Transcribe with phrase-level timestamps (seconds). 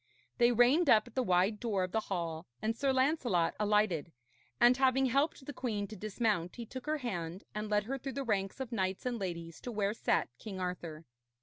[0.39, 4.11] They reined up at the wide door of the hall, and Sir Lancelot alighted,
[4.59, 8.13] and having helped the queen to dismount, he took her hand, and led her through
[8.13, 11.05] the ranks of knights and ladies to where sat King Arthur.